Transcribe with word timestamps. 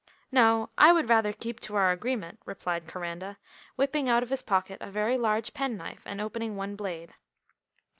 "No, 0.31 0.71
I 0.79 0.91
would 0.93 1.09
rather 1.09 1.31
keep 1.31 1.59
to 1.59 1.75
our 1.75 1.91
agreement," 1.91 2.39
replied 2.47 2.87
Coranda, 2.87 3.37
whipping 3.75 4.09
out 4.09 4.23
of 4.23 4.31
his 4.31 4.41
pocket 4.41 4.79
a 4.81 4.89
very 4.89 5.15
large 5.15 5.53
penknife 5.53 6.01
and 6.07 6.19
opening 6.19 6.55
one 6.55 6.75
blade. 6.75 7.13